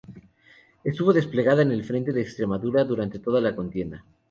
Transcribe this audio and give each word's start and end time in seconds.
Estuvo 0.83 1.13
desplegada 1.13 1.61
en 1.61 1.69
el 1.71 1.83
frente 1.83 2.11
de 2.11 2.23
Extremadura 2.23 2.83
durante 2.85 3.19
toda 3.19 3.39
la 3.39 3.55
contienda. 3.55 4.03